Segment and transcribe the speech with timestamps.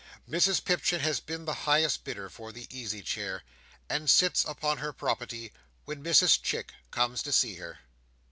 [0.27, 3.43] Mrs Pipchin has been the highest bidder for the easy chair,
[3.87, 5.53] and sits upon her property
[5.85, 7.77] when Mrs Chick comes to see her.